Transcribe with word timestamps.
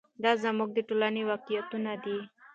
دا 0.23 0.31
زموږ 0.43 0.69
د 0.73 0.79
ټولنې 0.89 1.21
واقعیتونه 1.31 1.91
دي. 2.03 2.19